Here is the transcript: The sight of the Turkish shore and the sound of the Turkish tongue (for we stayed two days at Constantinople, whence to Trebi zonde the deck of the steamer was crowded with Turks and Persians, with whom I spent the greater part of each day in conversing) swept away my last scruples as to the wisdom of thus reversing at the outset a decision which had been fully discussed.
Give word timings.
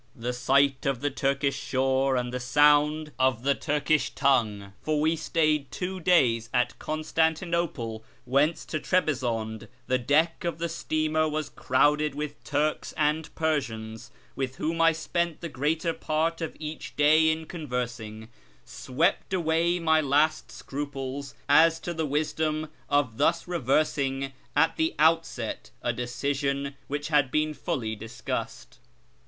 The 0.15 0.33
sight 0.33 0.87
of 0.87 1.01
the 1.01 1.11
Turkish 1.11 1.55
shore 1.59 2.15
and 2.15 2.33
the 2.33 2.39
sound 2.39 3.11
of 3.19 3.43
the 3.43 3.53
Turkish 3.53 4.09
tongue 4.15 4.73
(for 4.81 4.99
we 4.99 5.15
stayed 5.15 5.69
two 5.69 5.99
days 5.99 6.49
at 6.51 6.79
Constantinople, 6.79 8.03
whence 8.25 8.65
to 8.65 8.79
Trebi 8.79 9.11
zonde 9.15 9.67
the 9.85 9.99
deck 9.99 10.43
of 10.43 10.57
the 10.57 10.69
steamer 10.69 11.29
was 11.29 11.49
crowded 11.51 12.15
with 12.15 12.43
Turks 12.43 12.95
and 12.97 13.29
Persians, 13.35 14.09
with 14.35 14.55
whom 14.55 14.81
I 14.81 14.91
spent 14.91 15.39
the 15.39 15.49
greater 15.49 15.93
part 15.93 16.41
of 16.41 16.57
each 16.59 16.95
day 16.95 17.29
in 17.29 17.45
conversing) 17.45 18.29
swept 18.65 19.35
away 19.35 19.77
my 19.77 20.01
last 20.01 20.51
scruples 20.51 21.35
as 21.47 21.79
to 21.81 21.93
the 21.93 22.07
wisdom 22.07 22.69
of 22.89 23.17
thus 23.19 23.47
reversing 23.47 24.33
at 24.55 24.77
the 24.77 24.95
outset 24.97 25.69
a 25.83 25.93
decision 25.93 26.73
which 26.87 27.09
had 27.09 27.29
been 27.29 27.53
fully 27.53 27.95
discussed. 27.95 28.79